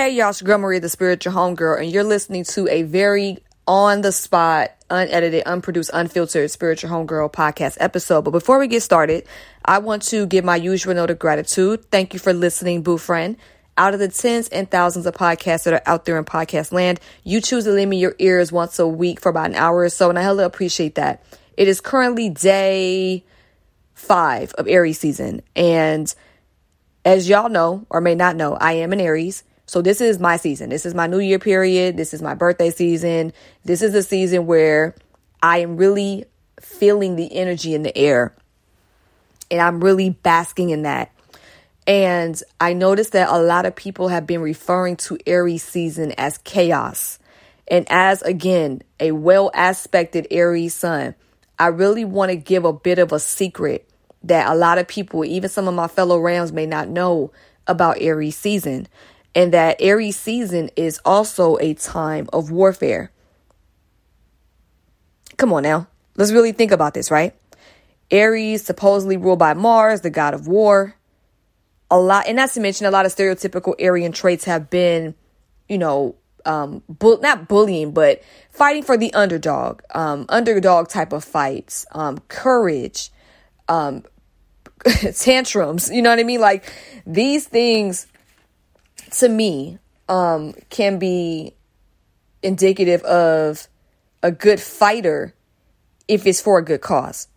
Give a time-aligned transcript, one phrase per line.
[0.00, 3.36] Hey, y'all, it's Girl the spiritual homegirl, and you're listening to a very
[3.68, 8.22] on the spot, unedited, unproduced, unfiltered spiritual homegirl podcast episode.
[8.22, 9.26] But before we get started,
[9.62, 11.84] I want to give my usual note of gratitude.
[11.90, 13.36] Thank you for listening, boo friend.
[13.76, 16.98] Out of the tens and thousands of podcasts that are out there in podcast land,
[17.22, 19.90] you choose to lend me your ears once a week for about an hour or
[19.90, 21.22] so, and I hella appreciate that.
[21.58, 23.22] It is currently day
[23.92, 26.14] five of Aries season, and
[27.04, 29.44] as y'all know or may not know, I am an Aries.
[29.70, 30.68] So this is my season.
[30.68, 31.96] This is my new year period.
[31.96, 33.32] This is my birthday season.
[33.64, 34.96] This is a season where
[35.44, 36.24] I am really
[36.60, 38.34] feeling the energy in the air.
[39.48, 41.12] And I'm really basking in that.
[41.86, 46.38] And I noticed that a lot of people have been referring to Aries season as
[46.38, 47.20] chaos.
[47.68, 51.14] And as again, a well aspected Aries sun,
[51.60, 53.88] I really want to give a bit of a secret
[54.24, 57.30] that a lot of people, even some of my fellow Rams, may not know
[57.68, 58.88] about Aries season
[59.34, 63.10] and that Aries season is also a time of warfare.
[65.36, 65.86] Come on now,
[66.16, 67.34] let's really think about this, right?
[68.10, 70.96] Aries, supposedly ruled by Mars, the god of war.
[71.90, 75.14] A lot, and not to mention a lot of stereotypical Arian traits have been,
[75.68, 76.14] you know,
[76.44, 82.18] um, bu- not bullying, but fighting for the underdog, um, underdog type of fights, um,
[82.28, 83.10] courage,
[83.68, 84.04] um,
[85.16, 85.90] tantrums.
[85.90, 86.40] You know what I mean?
[86.40, 86.72] Like
[87.06, 88.06] these things
[89.12, 91.54] to me, um, can be
[92.42, 93.68] indicative of
[94.22, 95.34] a good fighter
[96.08, 97.28] if it's for a good cause.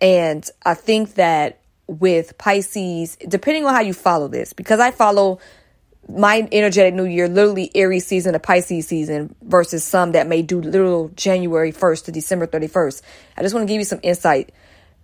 [0.00, 5.38] And I think that with Pisces, depending on how you follow this, because I follow
[6.08, 10.60] my energetic new year, literally Aries season to Pisces season, versus some that may do
[10.60, 13.02] literal January 1st to December 31st.
[13.36, 14.52] I just want to give you some insight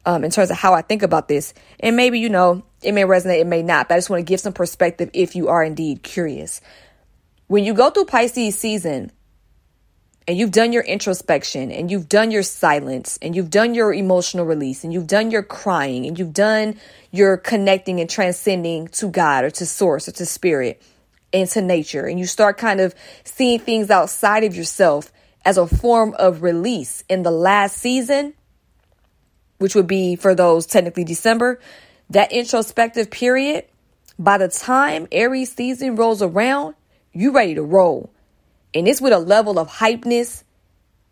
[0.04, 1.54] um, in terms of how I think about this.
[1.80, 4.24] And maybe, you know, it may resonate, it may not, but I just want to
[4.24, 6.60] give some perspective if you are indeed curious.
[7.46, 9.10] When you go through Pisces season
[10.27, 14.44] and you've done your introspection and you've done your silence and you've done your emotional
[14.44, 16.77] release and you've done your crying and you've done
[17.11, 20.83] your connecting and transcending to God or to source or to spirit
[21.33, 22.94] and to nature, and you start kind of
[23.24, 25.12] seeing things outside of yourself
[25.44, 28.34] as a form of release in the last season
[29.58, 31.61] which would be for those technically December,
[32.11, 33.64] that introspective period,
[34.19, 36.74] by the time Aries season rolls around,
[37.13, 38.11] you ready to roll.
[38.74, 40.42] And it's with a level of hypeness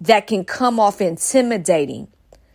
[0.00, 2.08] that can come off intimidating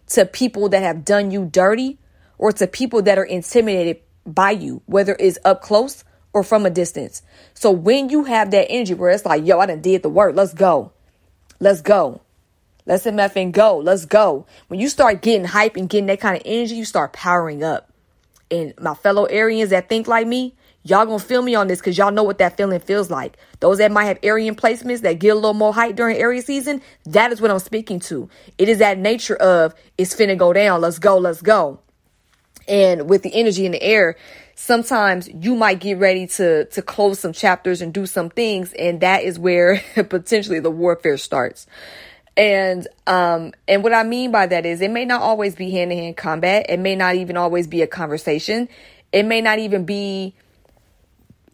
[0.07, 1.97] to people that have done you dirty
[2.37, 6.03] or to people that are intimidated by you, whether it's up close
[6.33, 7.21] or from a distance.
[7.53, 10.35] So when you have that energy where it's like, yo, I done did the work,
[10.35, 10.91] let's go.
[11.59, 12.21] Let's go.
[12.85, 13.77] Let's MF and go.
[13.77, 14.45] Let's go.
[14.67, 17.91] When you start getting hype and getting that kind of energy, you start powering up.
[18.49, 21.97] And my fellow Arians that think like me, y'all gonna feel me on this because
[21.97, 23.37] y'all know what that feeling feels like.
[23.59, 26.81] Those that might have Arian placements that get a little more hype during Aries season,
[27.05, 28.29] that is what I'm speaking to.
[28.57, 30.81] It is that nature of it's finna go down.
[30.81, 31.17] Let's go.
[31.17, 31.79] Let's go.
[32.67, 34.17] And with the energy in the air,
[34.55, 39.01] sometimes you might get ready to to close some chapters and do some things, and
[39.01, 41.67] that is where potentially the warfare starts.
[42.37, 45.91] And um and what I mean by that is it may not always be hand
[45.91, 46.67] to hand combat.
[46.69, 48.69] It may not even always be a conversation.
[49.11, 50.35] It may not even be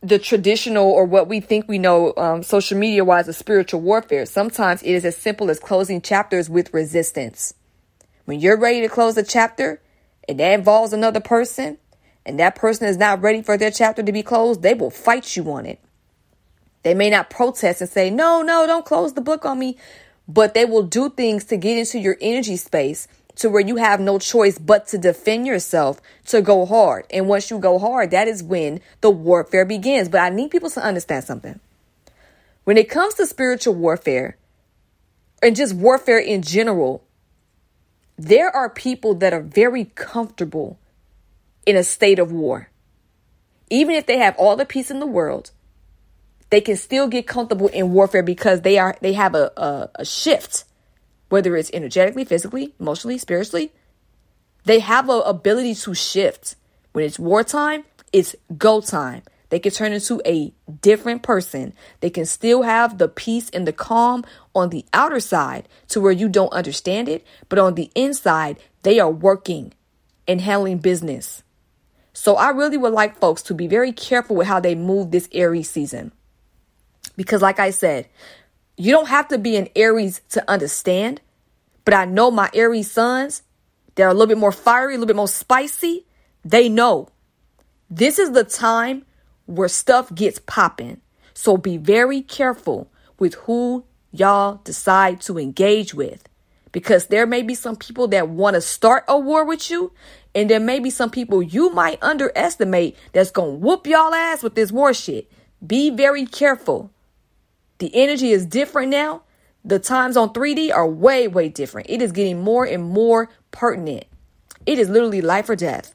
[0.01, 4.25] the traditional or what we think we know um, social media wise of spiritual warfare.
[4.25, 7.55] Sometimes it is as simple as closing chapters with resistance.
[8.25, 9.81] When you're ready to close a chapter
[10.29, 11.79] and that involves another person
[12.25, 15.35] and that person is not ready for their chapter to be closed, they will fight
[15.35, 15.79] you on it.
[16.83, 19.77] They may not protest and say, no, no, don't close the book on me
[20.27, 23.07] but they will do things to get into your energy space
[23.37, 27.05] to where you have no choice but to defend yourself to go hard.
[27.11, 30.09] And once you go hard, that is when the warfare begins.
[30.09, 31.59] But I need people to understand something.
[32.63, 34.37] When it comes to spiritual warfare
[35.41, 37.03] and just warfare in general,
[38.17, 40.79] there are people that are very comfortable
[41.65, 42.69] in a state of war.
[43.69, 45.51] Even if they have all the peace in the world,
[46.49, 50.05] they can still get comfortable in warfare because they are they have a, a, a
[50.05, 50.65] shift,
[51.29, 53.71] whether it's energetically, physically, emotionally, spiritually.
[54.65, 56.55] They have a ability to shift.
[56.93, 59.23] When it's wartime, it's go time.
[59.49, 61.73] They can turn into a different person.
[62.01, 66.11] They can still have the peace and the calm on the outer side to where
[66.11, 69.73] you don't understand it, but on the inside, they are working
[70.27, 71.43] and handling business.
[72.11, 75.29] So I really would like folks to be very careful with how they move this
[75.31, 76.11] Aries season.
[77.17, 78.07] Because, like I said,
[78.77, 81.19] you don't have to be an Aries to understand.
[81.83, 83.41] But I know my Aries suns,
[83.95, 86.05] they're a little bit more fiery, a little bit more spicy.
[86.45, 87.09] They know
[87.89, 89.05] this is the time
[89.45, 91.01] where stuff gets popping.
[91.33, 92.89] So be very careful
[93.19, 96.27] with who y'all decide to engage with
[96.71, 99.91] because there may be some people that want to start a war with you
[100.35, 104.43] and there may be some people you might underestimate that's going to whoop y'all ass
[104.43, 105.31] with this war shit.
[105.65, 106.91] Be very careful.
[107.79, 109.23] The energy is different now.
[109.63, 111.89] The times on 3D are way, way different.
[111.89, 114.05] It is getting more and more pertinent.
[114.65, 115.93] It is literally life or death.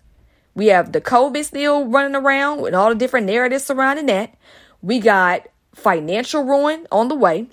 [0.54, 4.34] We have the COVID still running around with all the different narratives surrounding that.
[4.82, 7.48] We got financial ruin on the way.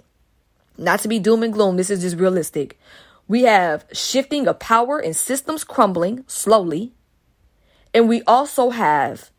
[0.77, 2.79] Not to be doom and gloom, this is just realistic.
[3.27, 6.93] We have shifting of power and systems crumbling slowly.
[7.93, 9.31] And we also have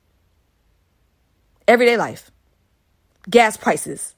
[1.67, 2.31] everyday life,
[3.29, 4.15] gas prices,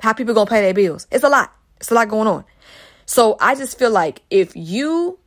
[0.00, 1.06] how people gonna pay their bills.
[1.10, 1.52] It's a lot.
[1.78, 2.44] It's a lot going on.
[3.06, 5.18] So I just feel like if you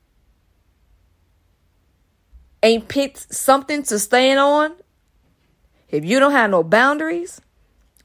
[2.62, 4.74] ain't picked something to stand on,
[5.90, 7.42] if you don't have no boundaries,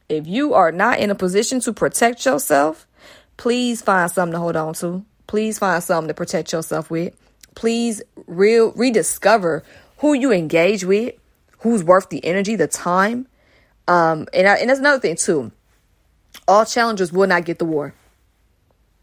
[0.09, 2.87] if you are not in a position to protect yourself,
[3.37, 5.05] please find something to hold on to.
[5.27, 7.15] Please find something to protect yourself with.
[7.55, 9.63] Please real rediscover
[9.99, 11.15] who you engage with,
[11.59, 13.27] who's worth the energy, the time.
[13.87, 15.53] Um, and I, and that's another thing too.
[16.49, 17.95] All challengers will not get the war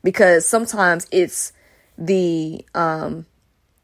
[0.03, 1.53] because sometimes it's
[1.97, 3.25] the um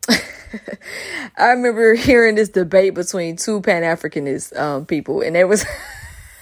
[1.37, 5.65] I remember hearing this debate between two Pan Africanist um, people, and it was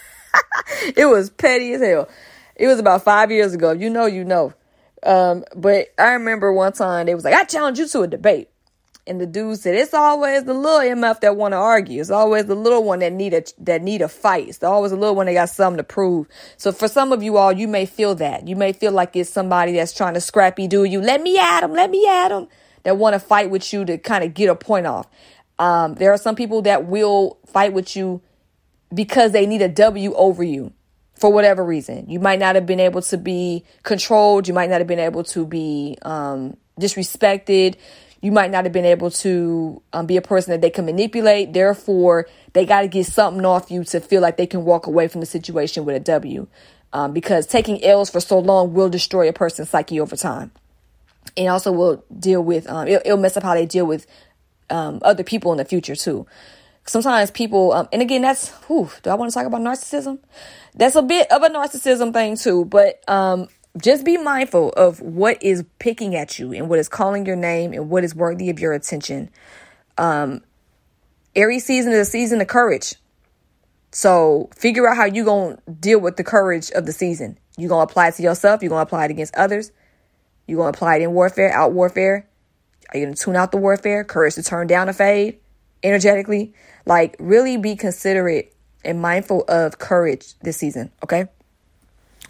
[0.96, 2.10] it was petty as hell.
[2.56, 3.72] It was about five years ago.
[3.72, 4.54] You know, you know.
[5.04, 8.50] Um, but I remember one time they was like, "I challenge you to a debate,"
[9.10, 12.00] and the dude said, "It's always the little MF that want to argue.
[12.00, 14.48] It's always the little one that need a that need a fight.
[14.48, 16.28] It's always the little one that got something to prove."
[16.58, 19.30] So for some of you all, you may feel that you may feel like it's
[19.30, 21.02] somebody that's trying to Scrappy-Doo you.
[21.02, 21.74] Let me at him.
[21.74, 22.48] Let me at him
[22.84, 25.08] that want to fight with you to kind of get a point off.
[25.58, 28.22] Um, there are some people that will fight with you
[28.94, 30.72] because they need a W over you
[31.16, 32.10] for whatever reason.
[32.10, 34.48] You might not have been able to be controlled.
[34.48, 37.76] You might not have been able to be um, disrespected.
[38.22, 41.54] You might not have been able to um, be a person that they can manipulate.
[41.54, 45.08] Therefore, they got to get something off you to feel like they can walk away
[45.08, 46.48] from the situation with a W.
[46.92, 50.52] Um, because taking L's for so long will destroy a person's psyche over time
[51.38, 54.06] and also will deal with um, it'll, it'll mess up how they deal with
[54.70, 56.26] um, other people in the future too.
[56.86, 60.20] Sometimes people, um, and again, that's whew, do I want to talk about narcissism?
[60.74, 63.48] That's a bit of a narcissism thing too, but um,
[63.82, 67.74] just be mindful of what is picking at you and what is calling your name
[67.74, 69.30] and what is worthy of your attention.
[69.98, 70.42] Um,
[71.36, 72.96] Aries season is a season of courage.
[73.92, 77.38] So figure out how you're going to deal with the courage of the season.
[77.58, 78.62] You're going to apply it to yourself.
[78.62, 79.72] You're going to apply it against others.
[80.50, 82.28] You're gonna apply it in warfare, out warfare?
[82.92, 84.04] Are you gonna tune out the warfare?
[84.04, 85.38] Courage to turn down a fade
[85.84, 86.56] energetically?
[86.88, 91.28] Like really be considerate and mindful of courage this season, okay?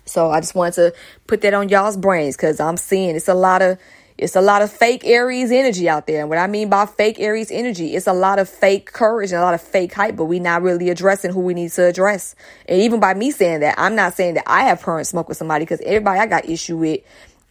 [0.09, 0.94] So I just wanted to
[1.27, 3.77] put that on y'all's brains because I'm seeing it's a lot of
[4.19, 6.19] it's a lot of fake Aries energy out there.
[6.19, 9.39] And what I mean by fake Aries energy, it's a lot of fake courage and
[9.39, 12.35] a lot of fake hype, but we're not really addressing who we need to address.
[12.67, 15.38] And even by me saying that, I'm not saying that I have current smoke with
[15.38, 17.00] somebody because everybody I got issue with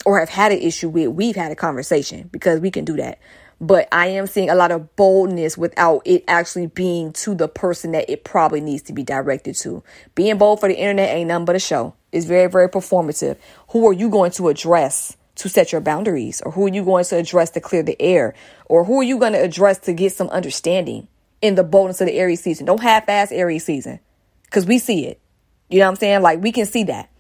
[0.05, 3.19] or have had an issue with, we've had a conversation because we can do that.
[3.60, 7.93] But I am seeing a lot of boldness without it actually being to the person
[7.93, 9.82] that it probably needs to be directed to.
[10.14, 11.94] Being bold for the internet ain't nothing but a show.
[12.12, 13.36] It's very, very performative.
[13.70, 16.41] Who are you going to address to set your boundaries?
[16.43, 18.34] Or who are you going to address to clear the air?
[18.67, 21.08] Or who are you going to address to get some understanding
[21.43, 22.67] in the boldness of the Aries season?
[22.67, 23.98] Don't half ass Aries season
[24.44, 25.20] because we see it.
[25.69, 26.22] You know what I'm saying?
[26.22, 27.10] Like we can see that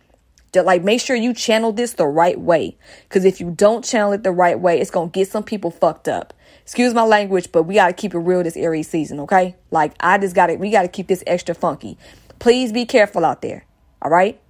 [0.54, 2.76] like make sure you channel this the right way.
[3.08, 6.08] Cause if you don't channel it the right way, it's gonna get some people fucked
[6.08, 6.34] up.
[6.62, 9.56] Excuse my language, but we gotta keep it real this Aries season, okay?
[9.70, 11.98] Like I just gotta we gotta keep this extra funky.
[12.38, 13.64] Please be careful out there.
[14.00, 14.40] All right?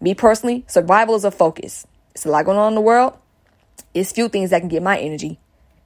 [0.00, 1.86] Me personally, survival is a focus.
[2.14, 3.14] It's a lot going on in the world.
[3.94, 5.38] It's few things that can get my energy.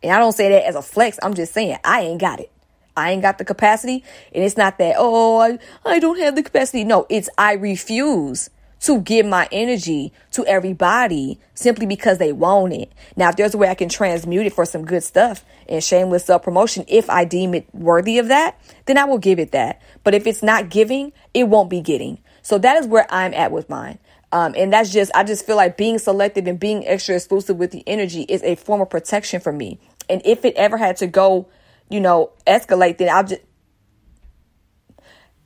[0.02, 1.18] And I don't say that as a flex.
[1.22, 2.50] I'm just saying I ain't got it.
[2.96, 4.04] I ain't got the capacity.
[4.34, 6.84] And it's not that, oh, I, I don't have the capacity.
[6.84, 8.50] No, it's I refuse
[8.82, 12.92] to give my energy to everybody simply because they want it.
[13.16, 16.24] Now, if there's a way I can transmute it for some good stuff and shameless
[16.24, 19.80] self promotion, if I deem it worthy of that, then I will give it that.
[20.02, 22.18] But if it's not giving, it won't be getting.
[22.42, 23.98] So that is where I'm at with mine.
[24.32, 27.70] Um, and that's just, I just feel like being selective and being extra exclusive with
[27.70, 29.78] the energy is a form of protection for me.
[30.08, 31.48] And if it ever had to go,
[31.88, 33.42] you know, escalate, then I'll just,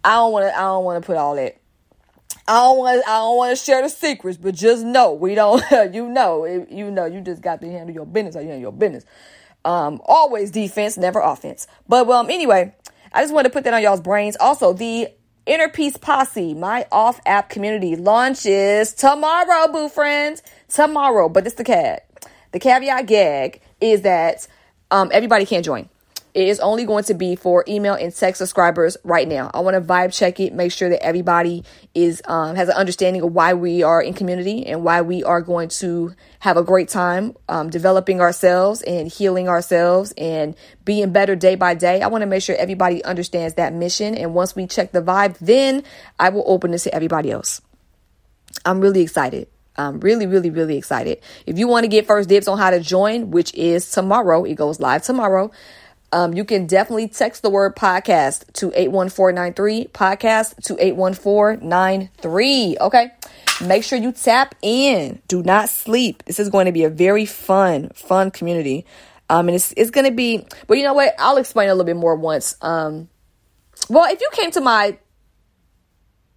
[0.04, 1.60] I don't want to, I don't want to put all that
[2.48, 5.62] I don't want I don't want to share the secrets, but just know we don't.
[5.92, 8.36] you know, you know, you just got to handle your business.
[8.36, 9.04] Or you handle your business.
[9.64, 11.66] Um, always defense, never offense.
[11.88, 12.74] But um, anyway,
[13.12, 14.36] I just want to put that on y'all's brains.
[14.38, 15.08] Also, the
[15.44, 20.42] Inner Peace Posse, my off app community launches tomorrow, boo friends.
[20.68, 21.28] Tomorrow.
[21.28, 22.06] But this the cat.
[22.52, 24.46] The caveat gag is that
[24.90, 25.88] um, everybody can't join.
[26.36, 29.50] It is only going to be for email and text subscribers right now.
[29.54, 31.64] I want to vibe check it, make sure that everybody
[31.94, 35.40] is um, has an understanding of why we are in community and why we are
[35.40, 41.34] going to have a great time um, developing ourselves and healing ourselves and being better
[41.36, 42.02] day by day.
[42.02, 44.14] I want to make sure everybody understands that mission.
[44.14, 45.84] And once we check the vibe, then
[46.20, 47.62] I will open this to everybody else.
[48.66, 49.48] I'm really excited.
[49.78, 51.22] I'm really, really, really excited.
[51.46, 54.54] If you want to get first dibs on how to join, which is tomorrow, it
[54.56, 55.50] goes live tomorrow.
[56.16, 62.78] Um, you can definitely text the word podcast to 81493, podcast to 81493.
[62.80, 63.12] Okay.
[63.62, 65.20] Make sure you tap in.
[65.28, 66.22] Do not sleep.
[66.24, 68.86] This is going to be a very fun, fun community.
[69.28, 71.14] Um, and it's, it's going to be, but you know what?
[71.18, 72.56] I'll explain a little bit more once.
[72.62, 73.10] Um,
[73.90, 74.96] well, if you came to my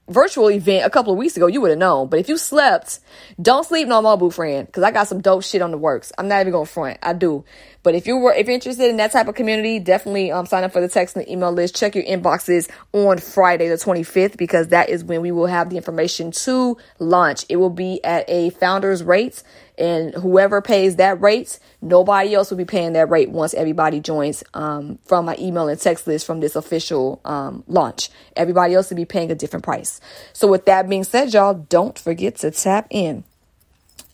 [0.09, 2.09] virtual event a couple of weeks ago, you would have known.
[2.09, 2.99] But if you slept,
[3.41, 6.11] don't sleep no more, boo friend, because I got some dope shit on the works.
[6.17, 6.99] I'm not even going to front.
[7.01, 7.45] I do.
[7.81, 10.63] But if you were if you're interested in that type of community, definitely um, sign
[10.63, 11.75] up for the text and the email list.
[11.75, 15.77] Check your inboxes on Friday the 25th because that is when we will have the
[15.77, 17.45] information to launch.
[17.47, 19.43] It will be at a founder's rate,
[19.79, 24.43] and whoever pays that rate, nobody else will be paying that rate once everybody joins
[24.53, 28.09] um, from my email and text list from this official um, launch.
[28.35, 30.01] Everybody else will be paying a different price.
[30.33, 33.23] So with that being said, y'all, don't forget to tap in.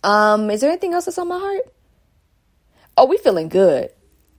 [0.03, 1.62] Um, is there anything else that's on my heart?
[2.95, 3.89] Oh, we feeling good.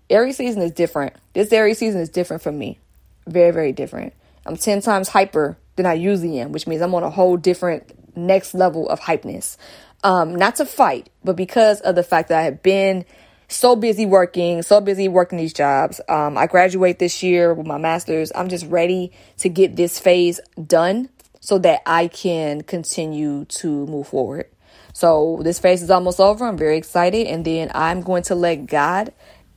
[0.08, 1.14] Aries season is different.
[1.32, 2.78] This Aries season is different for me.
[3.26, 4.14] Very, very different.
[4.46, 8.16] I'm 10 times hyper than I usually am, which means I'm on a whole different
[8.16, 9.56] next level of hypeness.
[10.04, 13.04] Um, not to fight, but because of the fact that I have been
[13.48, 16.00] so busy working, so busy working these jobs.
[16.08, 18.32] Um, I graduate this year with my master's.
[18.34, 21.08] I'm just ready to get this phase done
[21.40, 24.46] so that I can continue to move forward.
[24.92, 26.46] So this phase is almost over.
[26.46, 27.26] I'm very excited.
[27.26, 29.12] And then I'm going to let God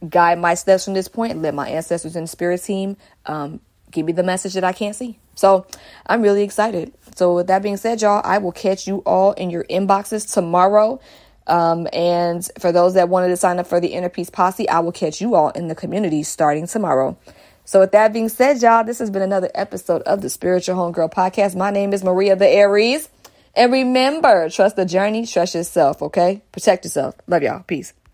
[0.07, 3.59] guide my steps from this point, let my ancestors and spirit team um,
[3.91, 5.19] give me the message that I can't see.
[5.35, 5.65] So
[6.05, 6.93] I'm really excited.
[7.15, 10.99] So with that being said, y'all, I will catch you all in your inboxes tomorrow.
[11.47, 14.79] Um, and for those that wanted to sign up for the Inner Peace Posse, I
[14.79, 17.17] will catch you all in the community starting tomorrow.
[17.65, 21.13] So with that being said, y'all, this has been another episode of the Spiritual Homegirl
[21.13, 21.55] Podcast.
[21.55, 23.09] My name is Maria the Aries.
[23.55, 26.41] And remember, trust the journey, trust yourself, okay?
[26.51, 27.15] Protect yourself.
[27.27, 27.63] Love y'all.
[27.63, 27.93] Peace.